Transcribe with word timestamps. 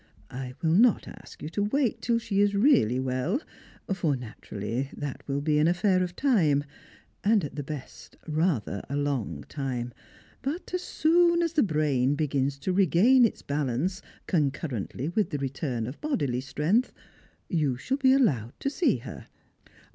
I 0.31 0.55
will 0.63 0.71
not 0.73 1.07
ask 1.07 1.43
you 1.43 1.49
to 1.49 1.61
wait 1.63 2.01
tiU 2.01 2.17
she 2.17 2.41
is 2.41 2.55
really 2.55 2.99
well, 2.99 3.39
for 3.93 4.13
that 4.15 4.19
naturally 4.19 4.89
will 5.27 5.41
be 5.41 5.59
an 5.59 5.67
affair 5.67 6.01
of 6.01 6.15
time, 6.15 6.63
and 7.23 7.43
at 7.43 7.55
the 7.55 7.61
best 7.61 8.17
rather 8.27 8.81
a 8.89 8.95
long 8.95 9.45
time; 9.47 9.93
but 10.41 10.73
as 10.73 10.81
soon 10.81 11.43
as 11.43 11.53
the 11.53 11.61
brain 11.61 12.15
begins 12.15 12.57
to 12.61 12.73
regain 12.73 13.25
its 13.25 13.43
balance, 13.43 14.01
concurrently 14.25 15.07
with 15.09 15.29
the 15.29 15.37
return 15.37 15.85
of 15.85 16.01
bodily 16.01 16.41
strength, 16.41 16.91
you 17.47 17.77
shall 17.77 17.97
be 17.97 18.11
allowed 18.11 18.59
to 18.61 18.71
see 18.71 18.97
her. 18.97 19.27